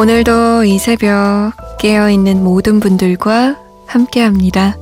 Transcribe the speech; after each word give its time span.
오늘도 0.00 0.64
이 0.64 0.78
새벽 0.78 1.52
깨어있는 1.78 2.42
모든 2.42 2.80
분들과 2.80 3.58
함께 3.86 4.22
합니다. 4.22 4.78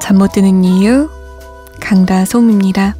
잠 0.00 0.18
못 0.18 0.30
드는 0.30 0.62
이유, 0.62 1.10
강다솜입니다. 1.80 2.94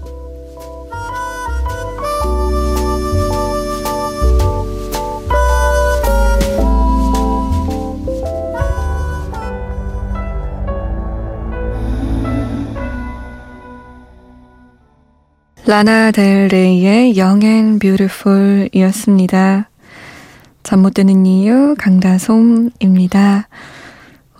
라나 15.64 16.11
델 16.11 16.49
레이의 16.49 17.17
Young 17.17 17.46
and 17.46 17.79
Beautiful 17.79 18.69
이었습니다. 18.72 19.69
잠 20.64 20.81
못 20.82 20.95
드는 20.95 21.27
이유 21.27 21.75
강다솜입니다. 21.79 23.49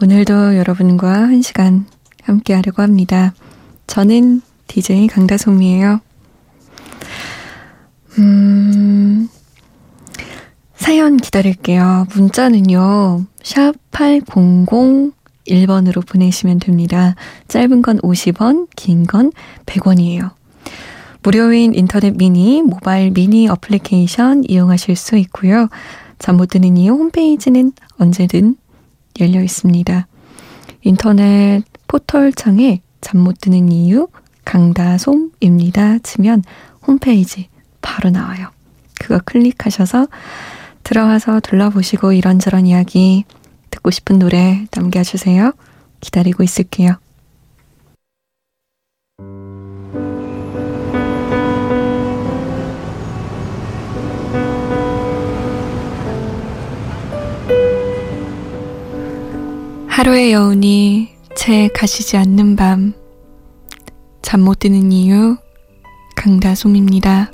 오늘도 0.03 0.57
여러분과 0.57 1.13
한 1.13 1.43
시간 1.43 1.87
함께 2.23 2.55
하려고 2.55 2.81
합니다. 2.83 3.35
저는 3.87 4.41
DJ 4.67 5.07
강다솜이에요. 5.09 6.01
음, 8.19 9.29
사연 10.77 11.17
기다릴게요. 11.19 12.07
문자는요, 12.15 13.25
샵 13.43 13.75
8001번으로 13.91 16.07
보내시면 16.07 16.59
됩니다. 16.59 17.15
짧은 17.49 17.83
건 17.83 17.99
50원, 18.01 18.69
긴 18.77 19.07
건 19.07 19.33
100원이에요. 19.67 20.31
무료인 21.23 21.75
인터넷 21.75 22.17
미니, 22.17 22.63
모바일 22.63 23.11
미니 23.11 23.47
어플리케이션 23.49 24.45
이용하실 24.47 24.97
수 24.97 25.17
있고요. 25.17 25.69
잠 26.25 26.39
못 26.39 26.47
드는 26.49 26.79
이유 26.79 26.93
홈페이지는 26.93 27.73
언제든 27.99 28.57
열려 29.21 29.43
있습니다. 29.43 30.07
인터넷 30.81 31.63
포털창에 31.87 32.81
잠 33.03 33.21
못 33.21 33.43
드는 33.43 33.71
이유 33.71 34.09
강다솜입니다. 34.47 35.99
치면 35.99 36.43
홈페이지 36.87 37.51
바로 37.83 38.09
나와요. 38.09 38.49
그거 38.99 39.21
클릭하셔서 39.23 40.09
들어와서 40.83 41.41
둘러보시고 41.41 42.15
이런저런 42.15 42.65
이야기 42.65 43.25
듣고 43.69 43.91
싶은 43.91 44.19
노래 44.19 44.65
남겨주세요. 44.75 45.53
기다리고 46.01 46.43
있을게요. 46.43 46.97
하루의 59.95 60.33
여운이 60.33 61.09
채 61.37 61.69
가시지 61.69 62.17
않는 62.17 62.57
밤. 62.57 62.95
잠 64.23 64.41
못 64.41 64.59
드는 64.59 64.91
이유, 64.91 65.37
강다솜입니다. 66.17 67.31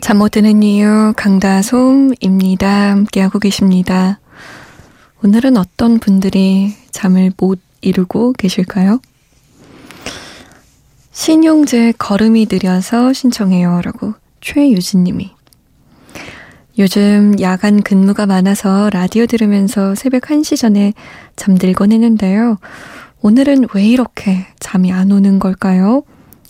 잠 0.00 0.16
못 0.16 0.30
드는 0.30 0.62
이유, 0.62 1.12
강다솜입니다. 1.14 2.90
함께하고 2.92 3.38
계십니다. 3.38 4.18
오늘은 5.22 5.58
어떤 5.58 5.98
분들이 5.98 6.72
잠을 6.90 7.32
못 7.36 7.60
이루고 7.82 8.32
계실까요? 8.32 8.98
신용재 11.10 11.92
걸음이 11.98 12.46
느려서 12.50 13.12
신청해요. 13.12 13.82
라고 13.82 14.14
최유진 14.40 15.04
님이. 15.04 15.32
요즘 16.78 17.38
야간 17.40 17.82
근무가 17.82 18.24
많아서 18.24 18.88
라디오 18.90 19.26
들으면서 19.26 19.94
새벽 19.94 20.22
1시 20.22 20.56
전에 20.56 20.94
잠들곤 21.36 21.92
했는데요. 21.92 22.56
오늘은 23.20 23.66
왜 23.74 23.84
이렇게 23.86 24.46
잠이 24.58 24.90
안 24.90 25.12
오는 25.12 25.38
걸까요? 25.38 26.02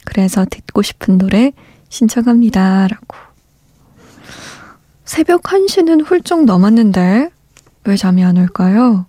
그래서 0.05 0.47
듣고 0.49 0.83
싶은 0.83 1.19
노래 1.19 1.53
신청합니다. 1.89 2.87
라고. 2.87 3.17
새벽 5.05 5.43
1시는 5.43 6.05
훌쩍 6.07 6.45
넘었는데 6.45 7.31
왜 7.85 7.97
잠이 7.97 8.23
안 8.23 8.37
올까요? 8.37 9.07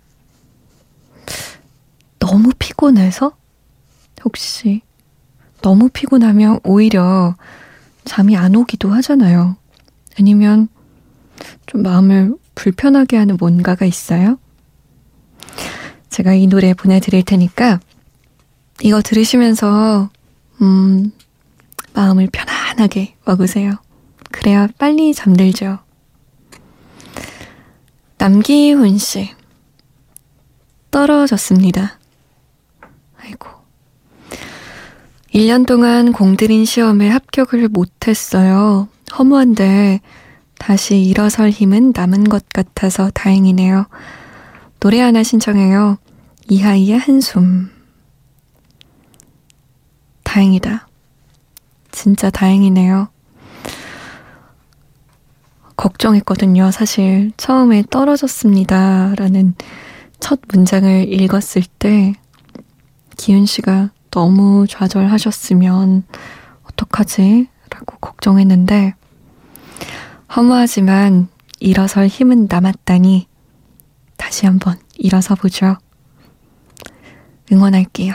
너무 2.18 2.50
피곤해서? 2.58 3.36
혹시 4.24 4.82
너무 5.62 5.88
피곤하면 5.90 6.58
오히려 6.64 7.36
잠이 8.04 8.36
안 8.36 8.56
오기도 8.56 8.90
하잖아요. 8.90 9.56
아니면 10.18 10.68
좀 11.66 11.82
마음을 11.82 12.36
불편하게 12.54 13.16
하는 13.16 13.36
뭔가가 13.38 13.84
있어요? 13.84 14.38
제가 16.10 16.34
이 16.34 16.46
노래 16.46 16.74
보내드릴 16.74 17.24
테니까 17.24 17.80
이거 18.82 19.02
들으시면서 19.02 20.10
음 20.62 21.12
마음을 21.92 22.28
편안하게 22.30 23.16
먹으세요. 23.24 23.72
그래야 24.30 24.68
빨리 24.78 25.14
잠들죠. 25.14 25.78
남기훈 28.18 28.98
씨 28.98 29.30
떨어졌습니다. 30.90 31.98
아이고 33.18 33.48
1년 35.34 35.66
동안 35.66 36.12
공들인 36.12 36.64
시험에 36.64 37.08
합격을 37.08 37.68
못했어요. 37.68 38.88
허무한데 39.18 40.00
다시 40.64 40.98
일어설 41.02 41.50
힘은 41.50 41.92
남은 41.94 42.24
것 42.30 42.48
같아서 42.48 43.10
다행이네요. 43.12 43.84
노래 44.80 44.98
하나 44.98 45.22
신청해요. 45.22 45.98
이하이의 46.48 46.98
한숨. 46.98 47.68
다행이다. 50.22 50.88
진짜 51.92 52.30
다행이네요. 52.30 53.08
걱정했거든요. 55.76 56.70
사실 56.70 57.32
처음에 57.36 57.84
떨어졌습니다. 57.90 59.16
라는 59.18 59.54
첫 60.18 60.40
문장을 60.48 61.12
읽었을 61.12 61.62
때 61.78 62.14
기훈 63.18 63.44
씨가 63.44 63.90
너무 64.10 64.64
좌절하셨으면 64.66 66.04
어떡하지? 66.62 67.48
라고 67.68 67.98
걱정했는데 67.98 68.94
허무하지만 70.36 71.28
일어설 71.60 72.06
힘은 72.06 72.46
남았다니 72.50 73.28
다시 74.16 74.46
한번 74.46 74.78
일어서 74.96 75.34
보죠. 75.34 75.76
응원할게요. 77.52 78.14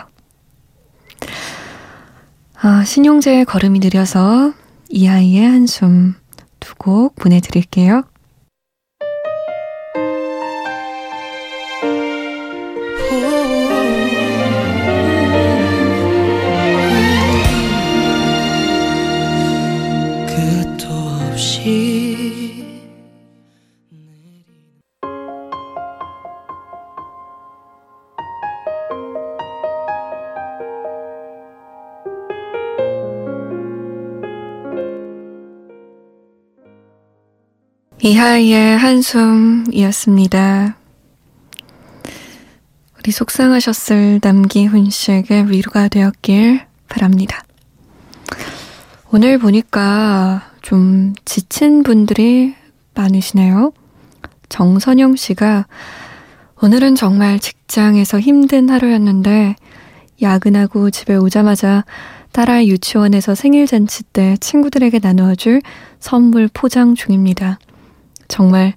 아, 2.62 2.84
신용재의 2.84 3.46
걸음이 3.46 3.80
느려서 3.80 4.54
이 4.90 5.08
아이의 5.08 5.46
한숨 5.46 6.16
두 6.60 6.76
곡 6.78 7.16
보내드릴게요. 7.16 8.04
이하이의 38.02 38.78
한숨이었습니다. 38.78 40.78
우리 42.98 43.12
속상하셨을 43.12 44.22
남기훈 44.24 44.90
씨에게 44.90 45.48
위로가 45.50 45.90
되었길 45.90 46.62
바랍니다. 46.88 47.44
오늘 49.12 49.38
보니까 49.38 50.50
좀 50.62 51.14
지친 51.26 51.84
분들이 51.84 52.56
많으시네요. 52.94 53.74
정선영 54.48 55.18
씨가 55.18 55.68
오늘은 56.62 56.96
정말 56.96 57.38
직장에서 57.40 58.22
힘든 58.22 58.70
하루였는데 58.70 59.58
야근하고 60.22 60.90
집에 60.90 61.18
오자마자 61.18 61.84
딸아이 62.32 62.70
유치원에서 62.70 63.36
생일 63.36 63.68
잔치 63.68 64.04
때 64.04 64.38
친구들에게 64.40 65.00
나누어줄 65.00 65.62
선물 66.00 66.50
포장 66.54 66.96
중입니다. 66.96 67.60
정말 68.30 68.74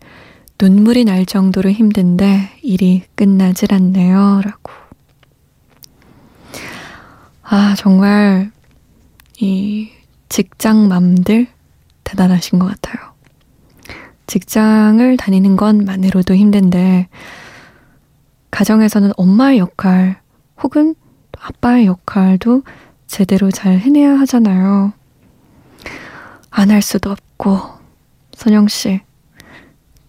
눈물이 0.60 1.04
날 1.04 1.24
정도로 1.26 1.70
힘든데 1.70 2.58
일이 2.62 3.04
끝나질 3.14 3.72
않네요. 3.72 4.40
라고. 4.44 4.72
아, 7.42 7.74
정말 7.76 8.50
이 9.38 9.90
직장맘들, 10.28 11.46
대단하신 12.04 12.58
것 12.58 12.66
같아요. 12.66 13.12
직장을 14.26 15.16
다니는 15.16 15.56
것만으로도 15.56 16.34
힘든데, 16.34 17.08
가정에서는 18.50 19.12
엄마의 19.16 19.58
역할 19.58 20.20
혹은 20.62 20.94
아빠의 21.38 21.86
역할도 21.86 22.62
제대로 23.06 23.50
잘 23.50 23.78
해내야 23.78 24.18
하잖아요. 24.20 24.92
안 26.50 26.70
할 26.70 26.80
수도 26.82 27.10
없고, 27.10 27.58
선영씨, 28.34 29.00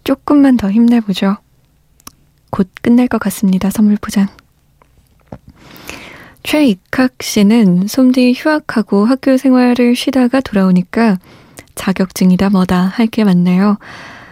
조금만 0.04 0.58
더 0.58 0.70
힘내보죠. 0.72 1.38
곧 2.50 2.70
끝날 2.82 3.08
것 3.08 3.20
같습니다, 3.20 3.70
선물 3.70 3.98
포장. 4.00 4.28
최익학 6.44 7.22
씨는 7.22 7.88
솜디 7.88 8.34
휴학하고 8.36 9.06
학교 9.06 9.38
생활을 9.38 9.96
쉬다가 9.96 10.42
돌아오니까 10.42 11.18
자격증이다 11.76 12.50
뭐다 12.50 12.82
할 12.86 13.08
게 13.08 13.24
많네요. 13.24 13.78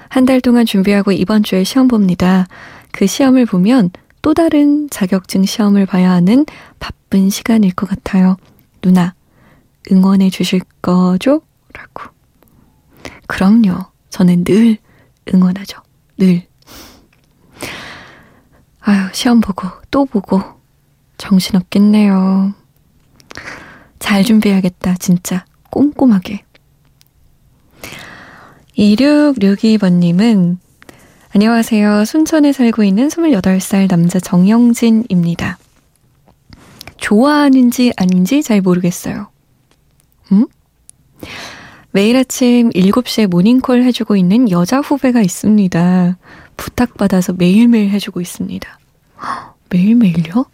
한 0.09 0.25
달 0.25 0.41
동안 0.41 0.65
준비하고 0.65 1.13
이번 1.13 1.41
주에 1.41 1.63
시험 1.63 1.87
봅니다. 1.87 2.47
그 2.91 3.07
시험을 3.07 3.45
보면 3.45 3.91
또 4.21 4.33
다른 4.33 4.89
자격증 4.89 5.45
시험을 5.45 5.85
봐야 5.85 6.11
하는 6.11 6.45
바쁜 6.79 7.29
시간일 7.29 7.73
것 7.73 7.89
같아요. 7.89 8.35
누나, 8.81 9.15
응원해 9.89 10.29
주실 10.29 10.59
거죠? 10.81 11.41
라고. 11.73 12.11
그럼요. 13.27 13.85
저는 14.09 14.43
늘 14.43 14.77
응원하죠. 15.33 15.81
늘. 16.17 16.47
아유, 18.81 19.09
시험 19.13 19.41
보고, 19.41 19.67
또 19.91 20.05
보고. 20.05 20.41
정신없겠네요. 21.17 22.53
잘 23.99 24.23
준비해야겠다, 24.23 24.95
진짜. 24.95 25.45
꼼꼼하게. 25.69 26.43
2662번님은 28.77 30.57
안녕하세요. 31.33 32.03
순천에 32.05 32.51
살고 32.51 32.83
있는 32.83 33.07
28살 33.07 33.87
남자 33.87 34.19
정영진입니다. 34.19 35.59
좋아하는지 36.97 37.93
아닌지 37.95 38.43
잘 38.43 38.61
모르겠어요. 38.61 39.29
음? 40.31 40.47
매일 41.93 42.15
아침 42.15 42.69
7시에 42.69 43.27
모닝콜 43.27 43.83
해주고 43.83 44.15
있는 44.15 44.49
여자 44.49 44.79
후배가 44.79 45.21
있습니다. 45.21 46.17
부탁받아서 46.55 47.33
매일매일 47.33 47.89
해주고 47.89 48.21
있습니다. 48.21 48.79
매일매일요? 49.69 50.45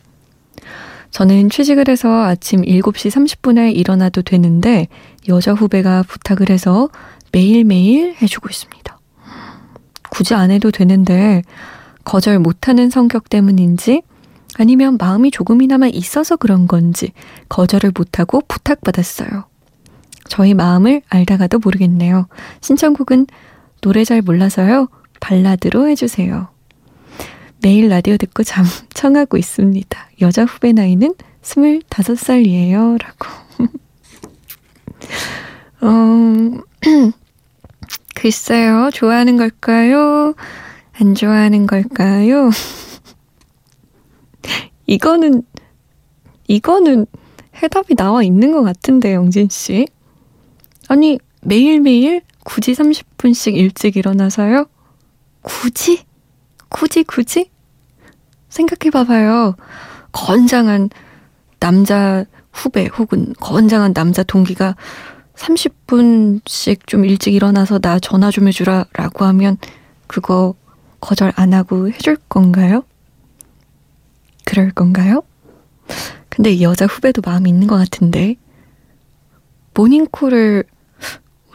저는 1.12 1.50
취직을 1.50 1.90
해서 1.90 2.24
아침 2.24 2.62
7시 2.64 3.12
30분에 3.12 3.76
일어나도 3.76 4.24
되는데 4.24 4.88
여자 5.28 5.54
후배가 5.54 6.04
부탁을 6.04 6.50
해서 6.50 6.90
매일매일 7.32 8.16
해주고 8.20 8.50
있습니다. 8.50 9.00
굳이 10.10 10.34
안 10.34 10.50
해도 10.50 10.72
되는데 10.72 11.44
거절 12.04 12.40
못하는 12.40 12.90
성격 12.90 13.30
때문인지 13.30 14.02
아니면 14.58 14.98
마음이 14.98 15.30
조금이나마 15.30 15.88
있어서 15.88 16.36
그런 16.36 16.68
건지 16.68 17.12
거절을 17.50 17.92
못하고 17.96 18.42
부탁받았어요. 18.48 19.46
저희 20.28 20.54
마음을 20.54 21.02
알다가도 21.10 21.60
모르겠네요. 21.60 22.28
신청곡은 22.62 23.28
노래 23.82 24.04
잘 24.04 24.22
몰라서요. 24.22 24.90
발라드로 25.20 25.88
해주세요. 25.90 26.50
매일 27.62 27.90
라디오 27.90 28.18
듣고 28.18 28.44
잠 28.44 28.66
청하고 28.94 29.38
있습니다. 29.38 30.10
여자 30.22 30.46
후배 30.46 30.74
나이는 30.74 31.16
25살이에요. 31.42 33.02
라고. 33.02 33.28
어, 35.82 36.62
글쎄요. 38.16 38.90
좋아하는 38.94 39.38
걸까요? 39.38 40.34
안 41.00 41.16
좋아하는 41.16 41.68
걸까요? 41.68 42.50
이거는, 44.88 45.44
이거는 46.48 47.06
해답이 47.62 47.96
나와 47.96 48.24
있는 48.24 48.52
것 48.52 48.64
같은데, 48.64 49.14
영진 49.14 49.48
씨. 49.50 49.86
아니, 50.88 51.20
매일매일 51.42 52.22
굳이 52.44 52.74
30분씩 52.74 53.56
일찍 53.56 53.98
일어나서요? 53.98 54.66
굳이? 55.42 56.04
굳이, 56.70 57.04
굳이? 57.04 57.50
생각해 58.50 58.90
봐봐요. 58.92 59.56
건장한 60.12 60.90
남자 61.60 62.26
후배 62.52 62.86
혹은 62.86 63.34
건장한 63.40 63.94
남자 63.94 64.24
동기가 64.24 64.76
30분씩 65.36 66.88
좀 66.88 67.06
일찍 67.06 67.34
일어나서 67.34 67.80
나 67.80 68.00
전화 68.00 68.32
좀 68.32 68.48
해주라 68.48 68.86
라고 68.94 69.26
하면 69.26 69.58
그거 70.08 70.56
거절 71.00 71.34
안 71.36 71.54
하고 71.54 71.90
해줄 71.90 72.18
건가요? 72.30 72.84
그럴 74.46 74.72
건가요? 74.72 75.22
근데 76.30 76.52
이 76.52 76.64
여자 76.64 76.86
후배도 76.86 77.22
마음이 77.24 77.50
있는 77.50 77.68
것 77.68 77.78
같은데 77.78 78.36
모닝콜을 79.74 80.64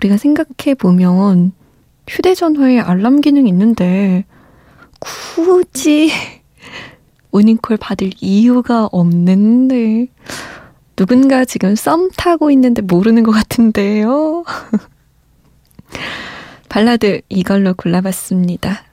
우리가 0.03 0.17
생각해 0.17 0.75
보면 0.79 1.53
휴대전화에 2.09 2.81
알람 2.81 3.21
기능 3.21 3.47
있는데 3.47 4.25
굳이 5.01 6.11
모닝콜 7.31 7.77
받을 7.77 8.11
이유가 8.21 8.87
없는데 8.87 10.09
누군가 10.97 11.45
지금 11.45 11.75
썸 11.75 12.11
타고 12.17 12.51
있는데 12.51 12.83
모르는 12.83 13.23
것 13.23 13.33
같은데요. 13.33 14.45
발라드 16.69 17.23
이걸로 17.29 17.75
골라봤습니다. 17.75 18.85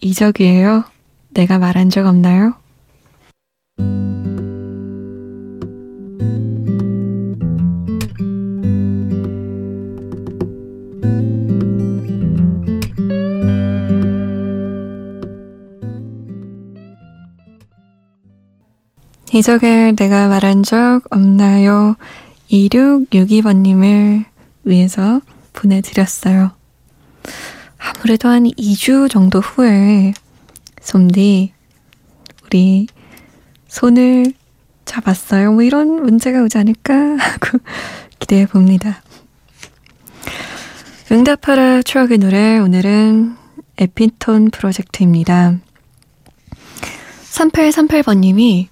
이적이에요. 0.00 0.84
내가 1.30 1.58
말한 1.58 1.90
적 1.90 2.06
없나요? 2.06 2.54
이적에 19.36 19.92
내가 19.92 20.28
말한 20.28 20.62
적 20.62 21.02
없나요? 21.10 21.96
2662번님을 22.50 24.24
위해서 24.64 25.20
보내드렸어요. 25.52 26.52
아무래도 27.76 28.30
한 28.30 28.44
2주 28.44 29.10
정도 29.10 29.40
후에 29.40 30.14
솜디 30.80 31.52
우리 32.44 32.86
손을 33.68 34.32
잡았어요. 34.86 35.52
뭐 35.52 35.62
이런 35.62 36.02
문제가 36.02 36.42
오지 36.42 36.56
않을까 36.56 36.94
하고 36.94 37.58
기대해 38.18 38.46
봅니다. 38.46 39.02
응답하라 41.12 41.82
추억의 41.82 42.16
노래 42.18 42.56
오늘은 42.58 43.36
에피톤 43.76 44.50
프로젝트입니다. 44.50 45.58
3838번님이 47.32 48.68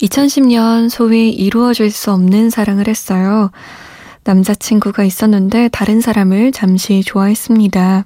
2010년 0.00 0.88
소위 0.88 1.30
이루어질 1.30 1.90
수 1.90 2.12
없는 2.12 2.50
사랑을 2.50 2.88
했어요. 2.88 3.50
남자친구가 4.24 5.04
있었는데 5.04 5.68
다른 5.68 6.00
사람을 6.00 6.52
잠시 6.52 7.02
좋아했습니다. 7.04 8.04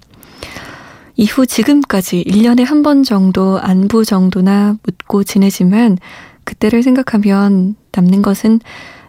이후 1.16 1.46
지금까지 1.46 2.24
1년에 2.28 2.64
한 2.64 2.82
번 2.82 3.02
정도 3.02 3.58
안부 3.60 4.04
정도나 4.04 4.76
묻고 4.82 5.24
지내지만 5.24 5.98
그때를 6.44 6.82
생각하면 6.82 7.74
남는 7.92 8.22
것은 8.22 8.60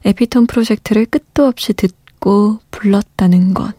에피톤 0.05 0.47
프로젝트를 0.47 1.05
끝도 1.05 1.45
없이 1.45 1.73
듣고 1.73 2.59
불렀다는 2.71 3.53
것. 3.53 3.73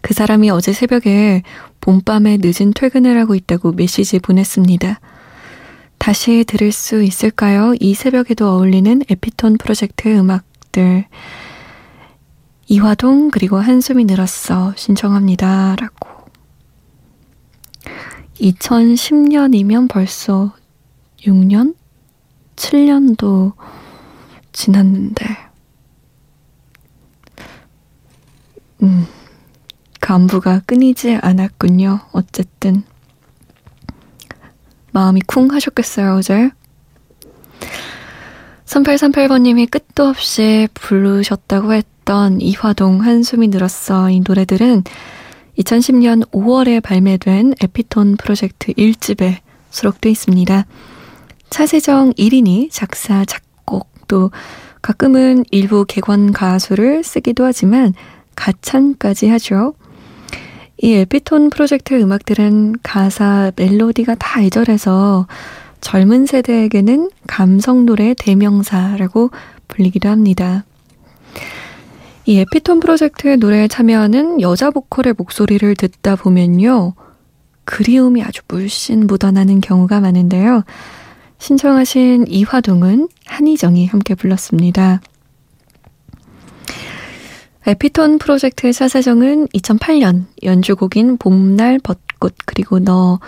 그 0.00 0.14
사람이 0.14 0.50
어제 0.50 0.72
새벽에 0.72 1.42
봄밤에 1.80 2.38
늦은 2.40 2.72
퇴근을 2.74 3.18
하고 3.18 3.34
있다고 3.34 3.72
메시지 3.72 4.18
보냈습니다. 4.18 5.00
다시 5.98 6.44
들을 6.46 6.72
수 6.72 7.02
있을까요? 7.02 7.74
이 7.80 7.94
새벽에도 7.94 8.48
어울리는 8.48 9.02
에피톤 9.08 9.58
프로젝트 9.58 10.08
음악들. 10.08 11.04
이화동 12.68 13.30
그리고 13.30 13.58
한숨이 13.58 14.04
늘었어 14.04 14.74
신청합니다. 14.76 15.76
라고. 15.76 16.08
2010년이면 18.40 19.88
벌써 19.88 20.54
6년? 21.22 21.74
7년도 22.56 23.54
지났는데. 24.52 25.24
음, 28.82 29.06
간부가 30.00 30.60
끊이지 30.66 31.16
않았군요. 31.20 32.00
어쨌든. 32.12 32.84
마음이 34.98 35.20
쿵 35.28 35.52
하셨겠어요, 35.52 36.16
어제? 36.16 36.50
3838번님이 38.66 39.70
끝도 39.70 40.08
없이 40.08 40.66
부르셨다고 40.74 41.72
했던 41.72 42.40
이화동 42.40 43.02
한숨이 43.04 43.46
늘었어 43.46 44.10
이 44.10 44.20
노래들은 44.26 44.82
2010년 45.56 46.28
5월에 46.30 46.82
발매된 46.82 47.54
에피톤 47.62 48.16
프로젝트 48.16 48.72
1집에 48.72 49.36
수록돼 49.70 50.10
있습니다. 50.10 50.66
차세정 51.48 52.14
1인이 52.14 52.68
작사, 52.72 53.24
작곡, 53.24 53.88
또 54.08 54.32
가끔은 54.82 55.44
일부 55.52 55.84
객원 55.86 56.32
가수를 56.32 57.04
쓰기도 57.04 57.44
하지만 57.44 57.94
가창까지 58.34 59.28
하죠. 59.28 59.74
이 60.80 60.94
에피톤 60.94 61.50
프로젝트 61.50 62.00
음악들은 62.00 62.76
가사, 62.82 63.50
멜로디가 63.56 64.14
다 64.14 64.42
애절해서 64.42 65.26
젊은 65.80 66.26
세대에게는 66.26 67.10
감성 67.26 67.84
노래 67.84 68.14
대명사라고 68.14 69.30
불리기도 69.66 70.08
합니다. 70.08 70.64
이 72.26 72.38
에피톤 72.38 72.80
프로젝트의 72.80 73.38
노래에 73.38 73.68
참여하는 73.68 74.40
여자 74.40 74.70
보컬의 74.70 75.14
목소리를 75.16 75.74
듣다 75.74 76.14
보면요. 76.14 76.94
그리움이 77.64 78.22
아주 78.22 78.42
물씬 78.48 79.06
묻어나는 79.06 79.60
경우가 79.60 80.00
많은데요. 80.00 80.62
신청하신 81.38 82.26
이화동은 82.28 83.08
한희정이 83.26 83.86
함께 83.86 84.14
불렀습니다. 84.14 85.00
에피톤 87.68 88.18
프로젝트 88.18 88.72
사사정은 88.72 89.46
2008년 89.48 90.24
연주곡인 90.42 91.18
봄날 91.18 91.78
벚꽃 91.78 92.34
그리고 92.46 92.78
너 92.78 93.20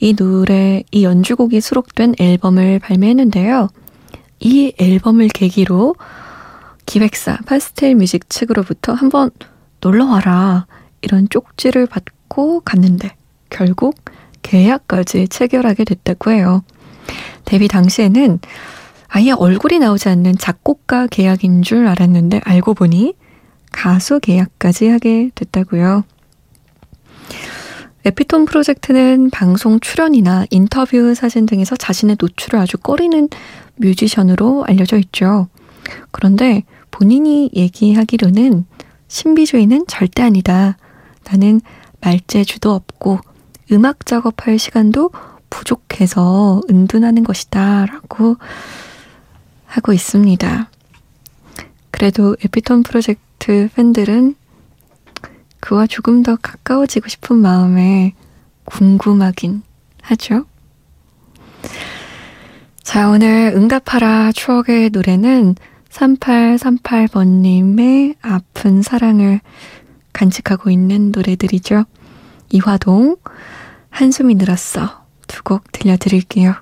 이 0.00 0.14
노래 0.14 0.82
이 0.90 1.04
연주곡이 1.04 1.60
수록된 1.60 2.14
앨범을 2.18 2.78
발매했는데요. 2.78 3.68
이 4.40 4.72
앨범을 4.78 5.28
계기로 5.28 5.94
기획사 6.86 7.36
파스텔 7.46 7.94
뮤직 7.94 8.30
측으로부터 8.30 8.94
한번 8.94 9.30
놀러 9.80 10.06
와라 10.06 10.66
이런 11.02 11.28
쪽지를 11.28 11.86
받고 11.86 12.60
갔는데 12.60 13.14
결국 13.50 13.94
계약까지 14.40 15.28
체결하게 15.28 15.84
됐다고 15.84 16.30
해요. 16.30 16.64
데뷔 17.44 17.68
당시에는 17.68 18.40
아예 19.08 19.32
얼굴이 19.32 19.80
나오지 19.80 20.08
않는 20.08 20.38
작곡가 20.38 21.06
계약인 21.08 21.60
줄 21.60 21.86
알았는데 21.86 22.40
알고 22.44 22.72
보니 22.72 23.14
가수 23.72 24.20
계약까지 24.20 24.88
하게 24.88 25.30
됐다고요. 25.34 26.04
에피톤 28.04 28.46
프로젝트는 28.46 29.30
방송 29.30 29.78
출연이나 29.78 30.46
인터뷰 30.50 31.14
사진 31.14 31.44
등에서 31.44 31.76
자신의 31.76 32.16
노출을 32.18 32.58
아주 32.58 32.78
꺼리는 32.78 33.28
뮤지션으로 33.76 34.64
알려져 34.64 34.96
있죠. 34.98 35.48
그런데 36.10 36.64
본인이 36.90 37.50
얘기하기로는 37.54 38.64
신비주의는 39.08 39.84
절대 39.86 40.22
아니다. 40.22 40.76
나는 41.24 41.60
말재주도 42.00 42.72
없고 42.72 43.18
음악 43.72 44.06
작업할 44.06 44.58
시간도 44.58 45.10
부족해서 45.50 46.62
은둔하는 46.70 47.22
것이다. 47.22 47.86
라고 47.86 48.36
하고 49.66 49.92
있습니다. 49.92 50.70
그래도 51.90 52.36
에피톤 52.44 52.82
프로젝트 52.82 53.20
팬들은 53.74 54.34
그와 55.60 55.86
조금 55.86 56.22
더 56.22 56.36
가까워지고 56.36 57.08
싶은 57.08 57.38
마음에 57.38 58.14
궁금하긴 58.64 59.62
하죠. 60.02 60.44
자, 62.82 63.08
오늘 63.10 63.52
응답하라 63.54 64.32
추억의 64.32 64.90
노래는 64.90 65.54
3838번님의 65.90 68.16
아픈 68.22 68.80
사랑을 68.82 69.40
간직하고 70.12 70.70
있는 70.70 71.10
노래들이죠. 71.12 71.84
이화동, 72.50 73.16
한숨이 73.90 74.34
늘었어. 74.36 75.00
두 75.26 75.42
곡 75.44 75.70
들려드릴게요. 75.72 76.54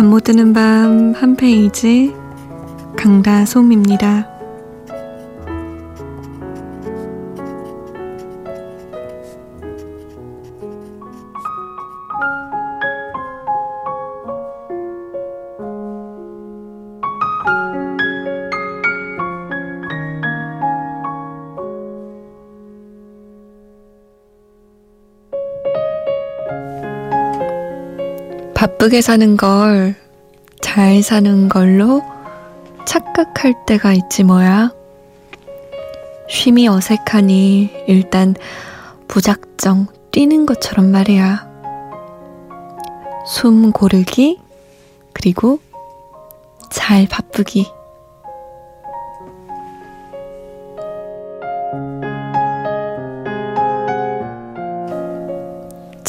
잠 0.00 0.08
못 0.08 0.24
드는 0.24 0.54
밤 0.54 1.12
한 1.12 1.36
페이지 1.36 2.14
강다솜입니다. 2.96 4.29
바쁘게 28.60 29.00
사는 29.00 29.38
걸 29.38 30.10
잘 30.60 31.02
사는 31.02 31.48
걸로 31.48 32.02
착각할 32.86 33.64
때가 33.66 33.92
있지 33.92 34.22
뭐야. 34.22 34.72
쉼이 36.28 36.68
어색하니 36.68 37.84
일단 37.88 38.34
부작정 39.08 39.86
뛰는 40.12 40.46
것처럼 40.46 40.92
말이야. 40.92 41.48
숨 43.26 43.72
고르기, 43.72 44.38
그리고 45.12 45.58
잘 46.70 47.06
바쁘기. 47.08 47.66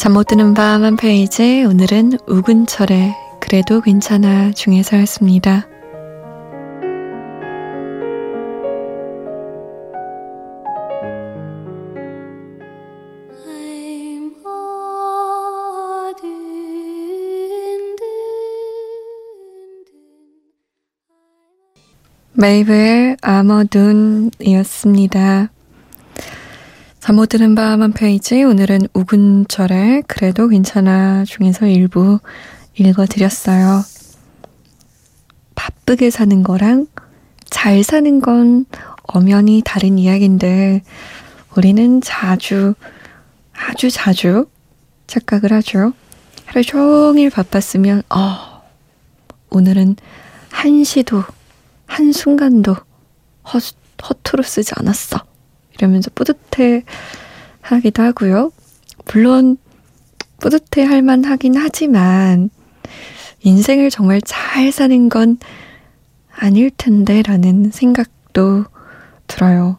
잠 0.02 0.14
못 0.14 0.26
드는 0.26 0.54
밤 0.54 0.82
한 0.82 0.96
페이지 0.96 1.62
오늘은 1.62 2.18
우근철의 2.26 3.14
그래도 3.38 3.80
괜찮아 3.80 4.50
중에서였습니다. 4.50 5.68
메이브의 22.32 23.18
아머둔이었습니다. 23.22 24.32
잠못 27.12 27.28
드는 27.28 27.54
밤 27.54 27.82
한 27.82 27.92
페이지 27.92 28.42
오늘은 28.42 28.88
우근철의 28.94 30.04
그래도 30.08 30.48
괜찮아 30.48 31.26
중에서 31.26 31.66
일부 31.66 32.18
읽어드렸어요. 32.78 33.84
바쁘게 35.54 36.08
사는 36.08 36.42
거랑 36.42 36.86
잘 37.50 37.84
사는 37.84 38.18
건 38.22 38.64
엄연히 39.02 39.60
다른 39.62 39.98
이야기인데 39.98 40.80
우리는 41.54 42.00
자주 42.00 42.72
아주 43.52 43.90
자주 43.90 44.46
착각을 45.06 45.52
하죠. 45.52 45.92
하루 46.46 46.64
종일 46.64 47.28
바빴으면 47.28 48.04
어 48.08 48.62
오늘은 49.50 49.96
한시도 50.48 51.24
한순간도 51.84 52.72
허, 52.72 53.58
허투루 54.08 54.42
쓰지 54.44 54.72
않았어. 54.76 55.31
이러면서 55.74 56.10
뿌듯해 56.14 56.84
하기도 57.60 58.02
하고요. 58.02 58.52
물론 59.12 59.56
뿌듯해 60.40 60.86
할 60.86 61.02
만하긴 61.02 61.56
하지만 61.56 62.50
인생을 63.40 63.90
정말 63.90 64.20
잘 64.20 64.72
사는 64.72 65.08
건 65.08 65.38
아닐 66.34 66.70
텐데 66.70 67.22
라는 67.22 67.70
생각도 67.70 68.64
들어요. 69.26 69.78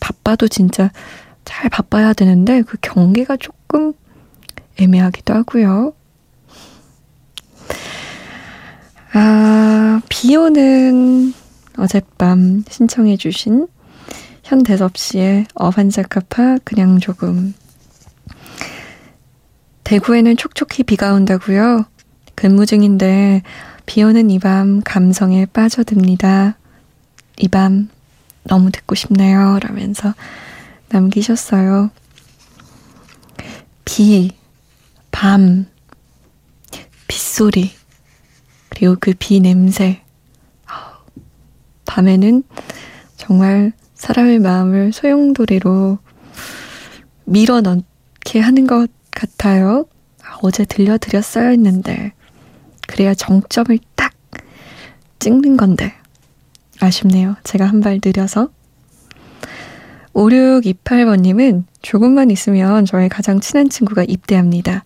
바빠도 0.00 0.48
진짜 0.48 0.90
잘 1.44 1.70
바빠야 1.70 2.12
되는데 2.12 2.62
그 2.62 2.76
경계가 2.80 3.36
조금 3.36 3.92
애매하기도 4.76 5.34
하고요. 5.34 5.94
아, 9.12 10.00
비 10.08 10.34
오는 10.36 11.32
어젯밤 11.78 12.64
신청해주신 12.68 13.68
현대섭 14.44 14.96
씨의 14.96 15.46
어반자카파 15.54 16.58
그냥 16.64 17.00
조금. 17.00 17.54
대구에는 19.84 20.36
촉촉히 20.36 20.82
비가 20.82 21.12
온다고요? 21.12 21.84
근무 22.34 22.66
중인데 22.66 23.42
비 23.86 24.02
오는 24.02 24.30
이 24.30 24.38
밤 24.38 24.80
감성에 24.84 25.46
빠져듭니다. 25.46 26.56
이 27.38 27.48
밤 27.48 27.88
너무 28.44 28.70
듣고 28.70 28.94
싶네요. 28.94 29.58
라면서 29.62 30.14
남기셨어요. 30.90 31.90
비, 33.86 34.30
밤, 35.10 35.66
빗소리, 37.08 37.70
그리고 38.68 38.96
그 39.00 39.14
비 39.18 39.40
냄새. 39.40 40.02
밤에는 41.86 42.42
정말 43.16 43.72
사람의 44.04 44.38
마음을 44.40 44.92
소용돌이로 44.92 45.96
밀어 47.24 47.62
넣게 47.62 48.38
하는 48.38 48.66
것 48.66 48.90
같아요. 49.10 49.86
아, 50.22 50.36
어제 50.42 50.66
들려드렸어야 50.66 51.48
했는데. 51.48 52.12
그래야 52.86 53.14
정점을 53.14 53.78
딱 53.94 54.12
찍는 55.20 55.56
건데. 55.56 55.94
아쉽네요. 56.80 57.36
제가 57.44 57.64
한 57.64 57.80
발 57.80 57.98
느려서. 58.04 58.50
5628번님은 60.12 61.64
조금만 61.80 62.30
있으면 62.30 62.84
저의 62.84 63.08
가장 63.08 63.40
친한 63.40 63.70
친구가 63.70 64.04
입대합니다. 64.06 64.84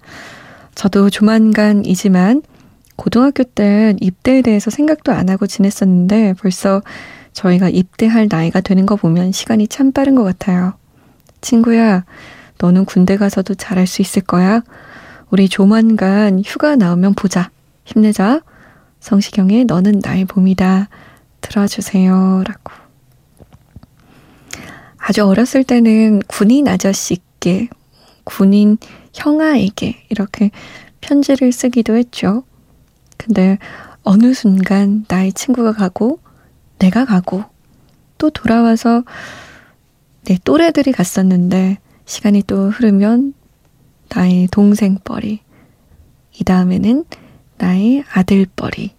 저도 0.76 1.10
조만간이지만 1.10 2.42
고등학교 2.94 3.42
때 3.42 3.96
입대에 4.00 4.42
대해서 4.42 4.70
생각도 4.70 5.10
안 5.10 5.28
하고 5.28 5.48
지냈었는데 5.48 6.34
벌써 6.34 6.82
저희가 7.32 7.68
입대할 7.68 8.28
나이가 8.30 8.60
되는 8.60 8.86
거 8.86 8.96
보면 8.96 9.32
시간이 9.32 9.68
참 9.68 9.92
빠른 9.92 10.14
것 10.14 10.24
같아요. 10.24 10.74
친구야, 11.40 12.04
너는 12.58 12.84
군대 12.84 13.16
가서도 13.16 13.54
잘할 13.54 13.86
수 13.86 14.02
있을 14.02 14.22
거야. 14.22 14.62
우리 15.30 15.48
조만간 15.48 16.42
휴가 16.44 16.76
나오면 16.76 17.14
보자. 17.14 17.50
힘내자. 17.84 18.40
성시경의 19.00 19.66
너는 19.66 20.00
나의 20.02 20.24
봄이다. 20.24 20.88
들어주세요. 21.40 22.42
라고. 22.46 22.72
아주 24.98 25.24
어렸을 25.24 25.64
때는 25.64 26.20
군인 26.26 26.68
아저씨께, 26.68 27.68
군인 28.24 28.76
형아에게 29.14 30.04
이렇게 30.10 30.50
편지를 31.00 31.52
쓰기도 31.52 31.96
했죠. 31.96 32.42
근데 33.16 33.58
어느 34.02 34.34
순간 34.34 35.04
나의 35.08 35.32
친구가 35.32 35.72
가고 35.72 36.20
내가 36.78 37.04
가고 37.04 37.44
또 38.18 38.30
돌아와서 38.30 39.04
내 40.24 40.36
또래들이 40.44 40.92
갔었는데 40.92 41.78
시간이 42.04 42.42
또 42.46 42.70
흐르면 42.70 43.34
나의 44.08 44.48
동생 44.50 44.98
뻘이 45.04 45.40
이 46.32 46.44
다음에는 46.44 47.04
나의 47.58 48.04
아들 48.12 48.46
뻘이 48.56 48.94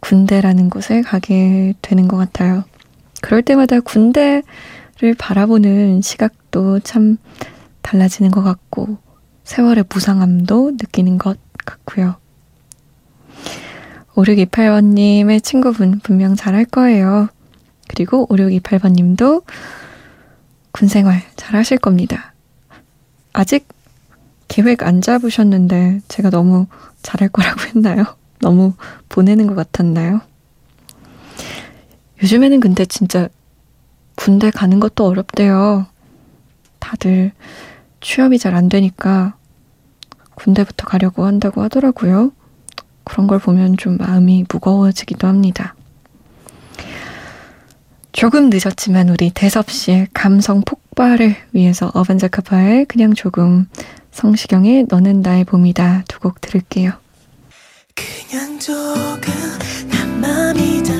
군대라는 0.00 0.70
곳에 0.70 1.02
가게 1.02 1.74
되는 1.82 2.08
것 2.08 2.16
같아요. 2.16 2.64
그럴 3.20 3.42
때마다 3.42 3.80
군대를 3.80 4.42
바라보는 5.18 6.00
시각도 6.02 6.80
참 6.80 7.18
달라지는 7.82 8.30
것 8.30 8.42
같고 8.42 8.98
세월의 9.44 9.84
무상함도 9.92 10.72
느끼는 10.72 11.18
것 11.18 11.38
같고요. 11.64 12.16
5628번님의 14.20 15.42
친구분 15.42 16.00
분명 16.00 16.36
잘할 16.36 16.64
거예요. 16.64 17.28
그리고 17.88 18.26
5628번님도 18.28 19.44
군생활 20.72 21.22
잘 21.36 21.56
하실 21.56 21.78
겁니다. 21.78 22.34
아직 23.32 23.66
계획 24.48 24.82
안 24.82 25.00
잡으셨는데 25.00 26.00
제가 26.08 26.30
너무 26.30 26.66
잘할 27.02 27.28
거라고 27.28 27.60
했나요? 27.62 28.04
너무 28.40 28.74
보내는 29.08 29.46
것 29.46 29.54
같았나요? 29.54 30.20
요즘에는 32.22 32.60
근데 32.60 32.84
진짜 32.84 33.28
군대 34.16 34.50
가는 34.50 34.80
것도 34.80 35.06
어렵대요. 35.06 35.86
다들 36.78 37.32
취업이 38.00 38.38
잘 38.38 38.54
안 38.54 38.68
되니까 38.68 39.34
군대부터 40.34 40.86
가려고 40.86 41.24
한다고 41.26 41.62
하더라고요. 41.62 42.32
그런 43.04 43.26
걸 43.26 43.38
보면 43.38 43.76
좀 43.76 43.96
마음이 43.96 44.44
무거워지기도 44.50 45.26
합니다. 45.26 45.74
조금 48.12 48.50
늦었지만 48.50 49.08
우리 49.08 49.30
대섭 49.30 49.70
씨의 49.70 50.08
감성 50.12 50.62
폭발을 50.62 51.36
위해서 51.52 51.90
어반자카파의 51.94 52.86
그냥 52.86 53.14
조금 53.14 53.66
성시경의 54.10 54.86
너는 54.88 55.22
나의 55.22 55.44
봄이다 55.44 56.04
두 56.08 56.18
곡 56.20 56.40
들을게요. 56.40 56.92
그냥 57.94 58.58
조금 58.58 59.32
난 59.90 60.20
맘이 60.20 60.82
답 60.82 60.99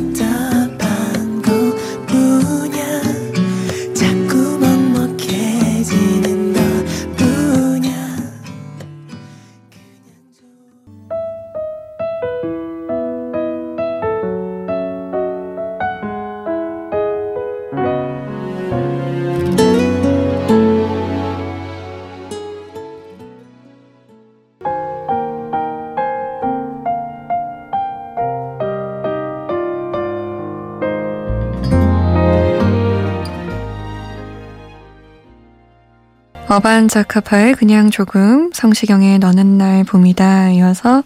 어반자카파의 36.51 37.55
그냥 37.55 37.91
조금 37.91 38.51
성시경의 38.53 39.21
너는 39.21 39.57
날 39.57 39.85
봄이다 39.85 40.51
이어서 40.51 41.05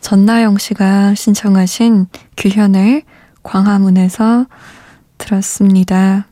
전나영 0.00 0.58
씨가 0.58 1.14
신청하신 1.14 2.08
규현의 2.36 3.04
광화문에서 3.44 4.46
들었습니다. 5.16 6.26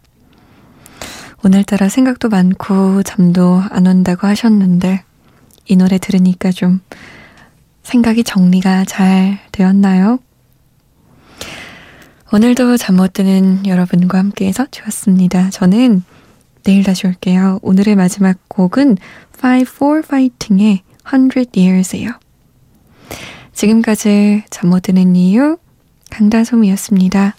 오늘따라 1.45 1.89
생각도 1.89 2.31
많고 2.31 3.05
잠도 3.05 3.63
안 3.71 3.87
온다고 3.87 4.27
하셨는데 4.27 5.05
이 5.67 5.77
노래 5.77 5.99
들으니까 5.99 6.51
좀 6.51 6.81
생각이 7.85 8.25
정리가 8.25 8.87
잘 8.87 9.39
되었나요? 9.53 10.19
오늘도 12.33 12.77
잠 12.77 12.97
못 12.97 13.13
드는 13.13 13.67
여러분과 13.67 14.19
함께해서 14.19 14.67
좋았습니다. 14.69 15.51
저는 15.51 16.03
내일 16.65 16.85
다시 16.85 17.07
올게요. 17.07 17.59
오늘의 17.63 17.97
마지막 17.97 18.39
곡은 18.49 18.97
Five 19.37 19.73
for 19.75 20.03
Fighting의 20.05 20.83
100 21.05 21.51
Years예요. 21.57 22.11
지금까지 23.53 24.45
잠 24.51 24.71
못 24.71 24.83
드는 24.83 25.17
이유 25.17 25.59
강다솜이었습니다. 26.11 27.35